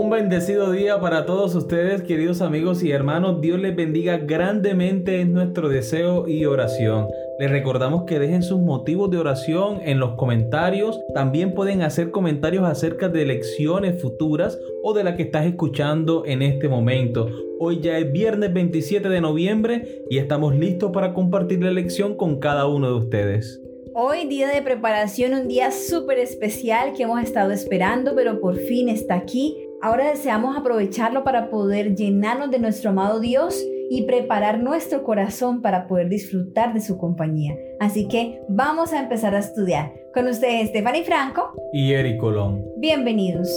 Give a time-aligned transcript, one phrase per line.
[0.00, 3.40] Un bendecido día para todos ustedes, queridos amigos y hermanos.
[3.40, 7.08] Dios les bendiga grandemente en nuestro deseo y oración.
[7.40, 11.00] Les recordamos que dejen sus motivos de oración en los comentarios.
[11.14, 16.42] También pueden hacer comentarios acerca de lecciones futuras o de la que estás escuchando en
[16.42, 17.28] este momento.
[17.58, 22.38] Hoy ya es viernes 27 de noviembre y estamos listos para compartir la lección con
[22.38, 23.60] cada uno de ustedes.
[23.94, 28.88] Hoy día de preparación, un día súper especial que hemos estado esperando, pero por fin
[28.88, 35.04] está aquí Ahora deseamos aprovecharlo para poder llenarnos de nuestro amado Dios y preparar nuestro
[35.04, 37.54] corazón para poder disfrutar de su compañía.
[37.78, 39.92] Así que vamos a empezar a estudiar.
[40.12, 42.64] Con ustedes Stephanie Franco y Eric Colón.
[42.78, 43.48] Bienvenidos.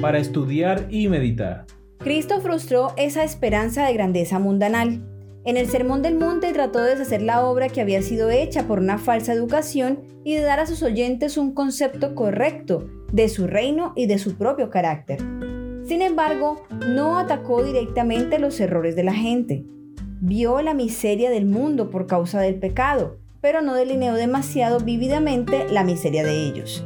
[0.00, 1.66] Para estudiar y meditar.
[1.98, 5.04] Cristo frustró esa esperanza de grandeza mundanal.
[5.44, 8.78] En el Sermón del Monte trató de deshacer la obra que había sido hecha por
[8.78, 13.92] una falsa educación y de dar a sus oyentes un concepto correcto de su reino
[13.96, 15.18] y de su propio carácter.
[15.84, 19.64] Sin embargo, no atacó directamente los errores de la gente.
[20.20, 25.82] Vio la miseria del mundo por causa del pecado, pero no delineó demasiado vívidamente la
[25.82, 26.84] miseria de ellos.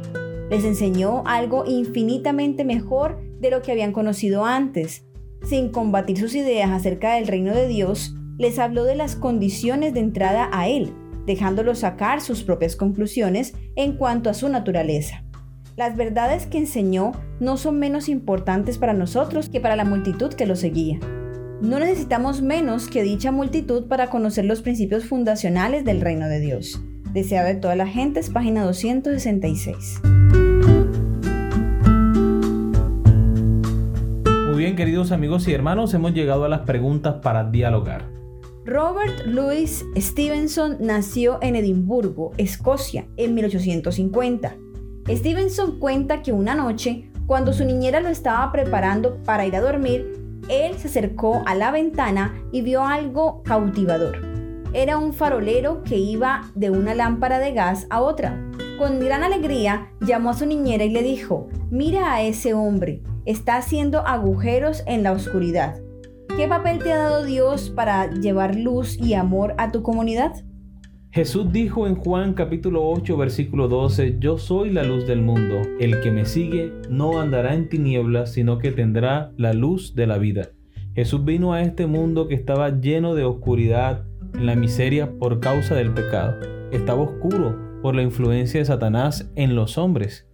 [0.49, 5.05] Les enseñó algo infinitamente mejor de lo que habían conocido antes.
[5.43, 9.99] Sin combatir sus ideas acerca del reino de Dios, les habló de las condiciones de
[9.99, 10.95] entrada a Él,
[11.27, 15.23] dejándolos sacar sus propias conclusiones en cuanto a su naturaleza.
[15.75, 20.45] Las verdades que enseñó no son menos importantes para nosotros que para la multitud que
[20.45, 20.99] lo seguía.
[21.61, 26.81] No necesitamos menos que dicha multitud para conocer los principios fundacionales del reino de Dios.
[27.13, 30.22] Deseado de toda la gente es página 266.
[35.11, 38.09] Amigos y hermanos, hemos llegado a las preguntas para dialogar.
[38.65, 44.55] Robert Louis Stevenson nació en Edimburgo, Escocia, en 1850.
[45.09, 50.23] Stevenson cuenta que una noche, cuando su niñera lo estaba preparando para ir a dormir,
[50.49, 54.21] él se acercó a la ventana y vio algo cautivador.
[54.73, 58.49] Era un farolero que iba de una lámpara de gas a otra.
[58.77, 63.57] Con gran alegría llamó a su niñera y le dijo, mira a ese hombre, está
[63.57, 65.75] haciendo agujeros en la oscuridad.
[66.35, 70.33] ¿Qué papel te ha dado Dios para llevar luz y amor a tu comunidad?
[71.11, 76.01] Jesús dijo en Juan capítulo 8 versículo 12, Yo soy la luz del mundo, el
[76.01, 80.49] que me sigue no andará en tinieblas, sino que tendrá la luz de la vida.
[80.95, 85.75] Jesús vino a este mundo que estaba lleno de oscuridad, en la miseria por causa
[85.75, 86.33] del pecado.
[86.71, 90.27] Estaba oscuro por la influencia de Satanás en los hombres.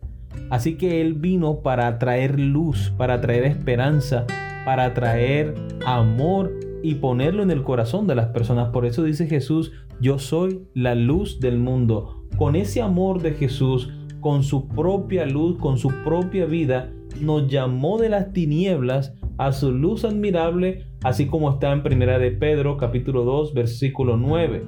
[0.49, 4.25] Así que Él vino para traer luz, para traer esperanza,
[4.65, 5.53] para traer
[5.85, 6.51] amor
[6.83, 8.69] y ponerlo en el corazón de las personas.
[8.69, 12.23] Por eso dice Jesús, yo soy la luz del mundo.
[12.37, 13.91] Con ese amor de Jesús,
[14.21, 19.71] con su propia luz, con su propia vida, nos llamó de las tinieblas a su
[19.71, 24.63] luz admirable, así como está en Primera de Pedro capítulo 2 versículo 9.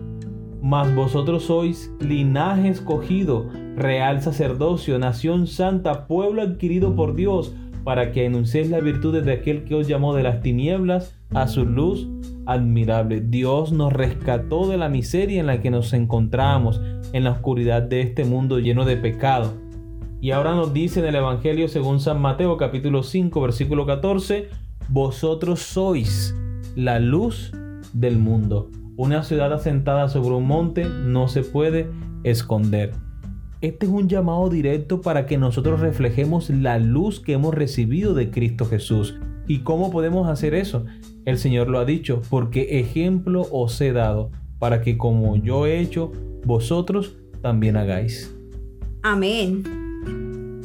[0.62, 8.28] Mas vosotros sois linaje escogido, real sacerdocio, nación santa, pueblo adquirido por Dios, para que
[8.28, 12.08] anunciéis las virtudes de aquel que os llamó de las tinieblas a su luz
[12.46, 13.22] admirable.
[13.22, 16.82] Dios nos rescató de la miseria en la que nos encontramos,
[17.14, 19.54] en la oscuridad de este mundo lleno de pecado.
[20.20, 24.50] Y ahora nos dice en el Evangelio según San Mateo capítulo 5 versículo 14,
[24.90, 26.36] vosotros sois
[26.76, 27.52] la luz
[27.94, 28.70] del mundo.
[28.98, 31.90] Una ciudad asentada sobre un monte no se puede
[32.24, 32.92] esconder.
[33.62, 38.32] Este es un llamado directo para que nosotros reflejemos la luz que hemos recibido de
[38.32, 39.20] Cristo Jesús.
[39.48, 40.86] ¿Y cómo podemos hacer eso?
[41.26, 45.80] El Señor lo ha dicho, porque ejemplo os he dado, para que como yo he
[45.80, 46.12] hecho,
[46.44, 48.36] vosotros también hagáis.
[49.04, 49.62] Amén.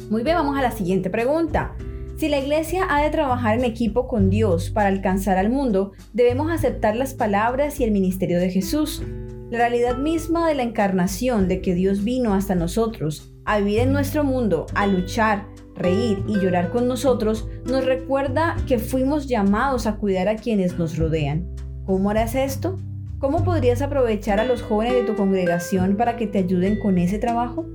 [0.09, 1.75] Muy bien, vamos a la siguiente pregunta.
[2.15, 6.49] Si la iglesia ha de trabajar en equipo con Dios para alcanzar al mundo, debemos
[6.49, 9.03] aceptar las palabras y el ministerio de Jesús.
[9.49, 13.93] La realidad misma de la encarnación, de que Dios vino hasta nosotros, a vivir en
[13.93, 19.95] nuestro mundo, a luchar, reír y llorar con nosotros, nos recuerda que fuimos llamados a
[19.95, 21.47] cuidar a quienes nos rodean.
[21.85, 22.77] ¿Cómo harás esto?
[23.19, 27.17] ¿Cómo podrías aprovechar a los jóvenes de tu congregación para que te ayuden con ese
[27.17, 27.65] trabajo?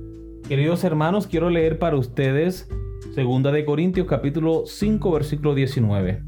[0.47, 2.69] Queridos hermanos, quiero leer para ustedes
[3.15, 6.21] Segunda de Corintios capítulo 5 versículo 19.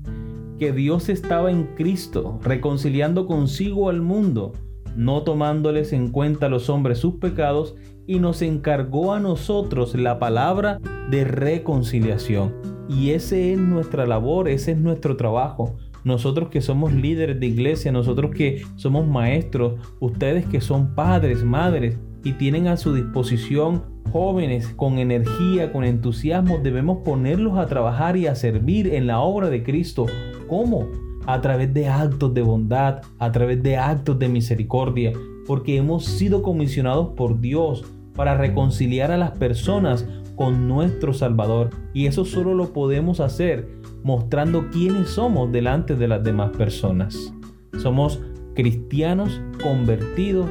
[0.58, 4.54] Que Dios estaba en Cristo, reconciliando consigo al mundo,
[4.96, 7.76] no tomándoles en cuenta a los hombres sus pecados,
[8.08, 12.54] y nos encargó a nosotros la palabra de reconciliación.
[12.88, 15.78] Y ese es nuestra labor, ese es nuestro trabajo.
[16.04, 21.98] nosotros que somos líderes de iglesia, nosotros que somos maestros, ustedes que son padres, madres
[22.24, 28.28] y tienen a su disposición jóvenes con energía, con entusiasmo, debemos ponerlos a trabajar y
[28.28, 30.06] a servir en la obra de Cristo.
[30.48, 30.88] ¿Cómo?
[31.26, 35.14] A través de actos de bondad, a través de actos de misericordia,
[35.48, 37.84] porque hemos sido comisionados por Dios
[38.16, 40.06] para reconciliar a las personas
[40.36, 41.70] con nuestro Salvador.
[41.94, 43.68] Y eso solo lo podemos hacer
[44.04, 47.34] mostrando quiénes somos delante de las demás personas.
[47.78, 48.22] Somos
[48.54, 50.50] cristianos convertidos,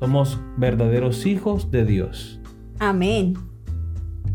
[0.00, 2.40] somos verdaderos hijos de Dios.
[2.78, 3.34] Amén.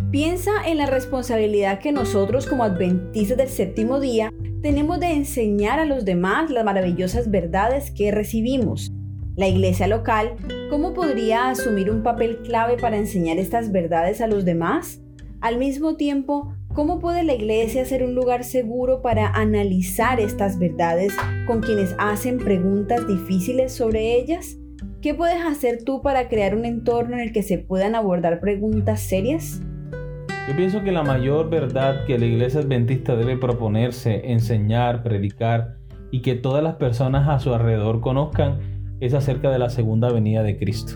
[0.09, 5.85] Piensa en la responsabilidad que nosotros como adventistas del séptimo día tenemos de enseñar a
[5.85, 8.91] los demás las maravillosas verdades que recibimos.
[9.35, 10.35] La iglesia local,
[10.69, 15.01] ¿cómo podría asumir un papel clave para enseñar estas verdades a los demás?
[15.39, 21.13] Al mismo tiempo, ¿cómo puede la iglesia ser un lugar seguro para analizar estas verdades
[21.47, 24.57] con quienes hacen preguntas difíciles sobre ellas?
[25.01, 28.99] ¿Qué puedes hacer tú para crear un entorno en el que se puedan abordar preguntas
[28.99, 29.61] serias?
[30.51, 35.77] Yo pienso que la mayor verdad que la iglesia adventista debe proponerse, enseñar, predicar
[36.11, 38.59] y que todas las personas a su alrededor conozcan
[38.99, 40.95] es acerca de la segunda venida de Cristo.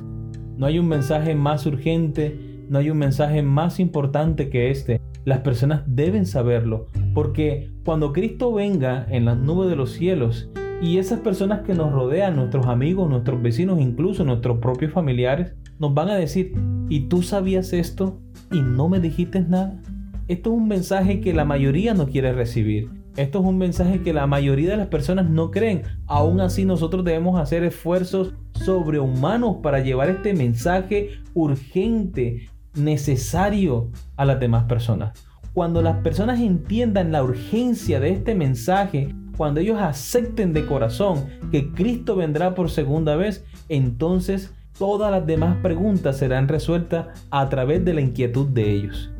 [0.57, 2.37] No hay un mensaje más urgente,
[2.67, 4.99] no hay un mensaje más importante que este.
[5.23, 10.49] Las personas deben saberlo, porque cuando Cristo venga en las nubes de los cielos
[10.81, 15.93] y esas personas que nos rodean, nuestros amigos, nuestros vecinos, incluso nuestros propios familiares, nos
[15.93, 16.53] van a decir,
[16.89, 18.19] ¿y tú sabías esto
[18.51, 19.79] y no me dijiste nada?
[20.27, 22.89] Esto es un mensaje que la mayoría no quiere recibir.
[23.15, 25.83] Esto es un mensaje que la mayoría de las personas no creen.
[26.05, 34.39] Aún así nosotros debemos hacer esfuerzos sobrehumanos para llevar este mensaje urgente, necesario a las
[34.39, 35.25] demás personas.
[35.53, 41.71] Cuando las personas entiendan la urgencia de este mensaje, cuando ellos acepten de corazón que
[41.71, 47.93] Cristo vendrá por segunda vez, entonces todas las demás preguntas serán resueltas a través de
[47.93, 49.11] la inquietud de ellos.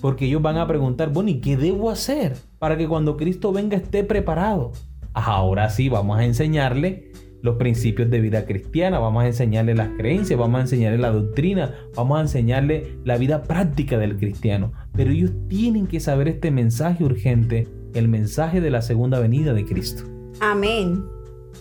[0.00, 3.76] Porque ellos van a preguntar, bueno, ¿y qué debo hacer para que cuando Cristo venga
[3.76, 4.72] esté preparado?
[5.14, 10.38] Ahora sí, vamos a enseñarle los principios de vida cristiana, vamos a enseñarle las creencias,
[10.38, 14.72] vamos a enseñarle la doctrina, vamos a enseñarle la vida práctica del cristiano.
[14.96, 19.64] Pero ellos tienen que saber este mensaje urgente, el mensaje de la segunda venida de
[19.64, 20.04] Cristo.
[20.40, 21.04] Amén.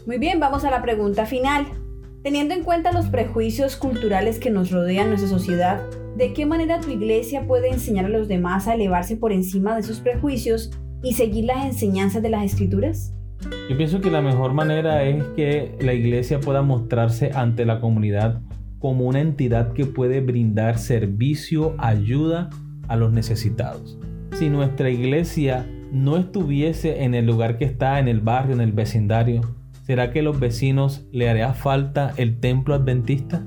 [0.08, 1.66] Muy bien, vamos a la pregunta final.
[2.24, 5.82] Teniendo en cuenta los prejuicios culturales que nos rodean nuestra sociedad,
[6.16, 9.82] ¿de qué manera tu iglesia puede enseñar a los demás a elevarse por encima de
[9.82, 10.72] esos prejuicios
[11.04, 13.14] y seguir las enseñanzas de las escrituras?
[13.70, 18.42] Yo pienso que la mejor manera es que la iglesia pueda mostrarse ante la comunidad
[18.80, 22.50] como una entidad que puede brindar servicio, ayuda
[22.88, 24.00] a los necesitados.
[24.32, 28.72] Si nuestra iglesia no estuviese en el lugar que está, en el barrio, en el
[28.72, 29.42] vecindario,
[29.84, 33.44] ¿Será que los vecinos le hará falta el templo adventista?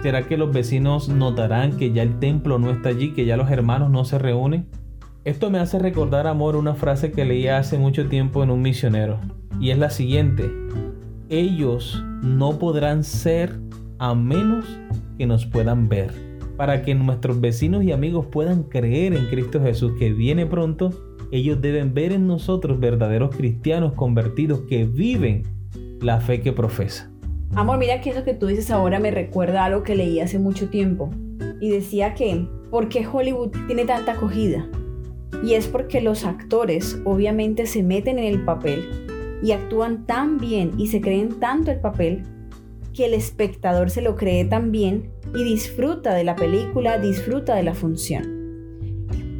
[0.00, 3.50] ¿Será que los vecinos notarán que ya el templo no está allí, que ya los
[3.50, 4.68] hermanos no se reúnen?
[5.24, 9.18] Esto me hace recordar, amor, una frase que leí hace mucho tiempo en un misionero.
[9.58, 10.48] Y es la siguiente.
[11.28, 13.58] Ellos no podrán ser
[13.98, 14.64] a menos
[15.18, 16.12] que nos puedan ver.
[16.56, 20.90] Para que nuestros vecinos y amigos puedan creer en Cristo Jesús que viene pronto,
[21.32, 25.42] ellos deben ver en nosotros verdaderos cristianos convertidos que viven
[26.02, 27.10] la fe que profesa.
[27.54, 30.38] Amor, mira que eso que tú dices ahora me recuerda a algo que leí hace
[30.38, 31.10] mucho tiempo.
[31.60, 34.66] Y decía que, ¿por qué Hollywood tiene tanta acogida?
[35.44, 38.88] Y es porque los actores obviamente se meten en el papel
[39.42, 42.22] y actúan tan bien y se creen tanto el papel
[42.94, 47.62] que el espectador se lo cree tan bien y disfruta de la película, disfruta de
[47.62, 48.42] la función.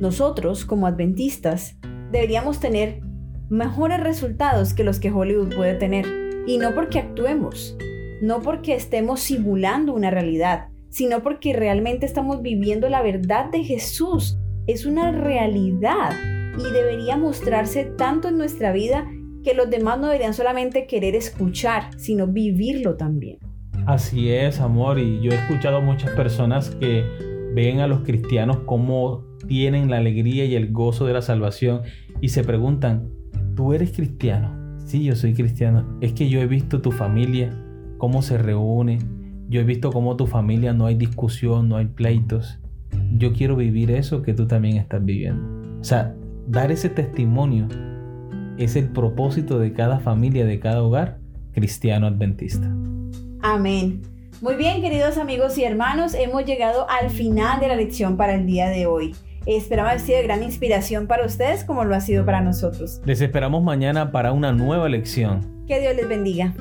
[0.01, 1.77] Nosotros, como adventistas,
[2.11, 3.01] deberíamos tener
[3.49, 7.77] mejores resultados que los que Hollywood puede tener y no porque actuemos,
[8.21, 14.39] no porque estemos simulando una realidad, sino porque realmente estamos viviendo la verdad de Jesús.
[14.67, 16.13] Es una realidad
[16.59, 19.09] y debería mostrarse tanto en nuestra vida
[19.43, 23.39] que los demás no deberían solamente querer escuchar, sino vivirlo también.
[23.87, 27.05] Así es, amor, y yo he escuchado muchas personas que
[27.55, 31.83] ven a los cristianos como tienen la alegría y el gozo de la salvación
[32.21, 33.11] y se preguntan,
[33.57, 34.62] ¿tú eres cristiano?
[34.85, 35.85] Sí, yo soy cristiano.
[36.01, 37.51] Es que yo he visto tu familia,
[37.99, 38.99] cómo se reúne.
[39.49, 42.59] Yo he visto cómo tu familia no hay discusión, no hay pleitos.
[43.17, 45.43] Yo quiero vivir eso que tú también estás viviendo.
[45.81, 46.15] O sea,
[46.47, 47.69] dar ese testimonio
[48.59, 51.19] es el propósito de cada familia, de cada hogar
[51.53, 52.67] cristiano adventista.
[53.43, 54.03] Amén.
[54.41, 58.47] Muy bien, queridos amigos y hermanos, hemos llegado al final de la lección para el
[58.47, 59.15] día de hoy.
[59.47, 63.01] Esperamos haber sido de gran inspiración para ustedes como lo ha sido para nosotros.
[63.05, 65.65] Les esperamos mañana para una nueva lección.
[65.67, 66.55] Que Dios les bendiga.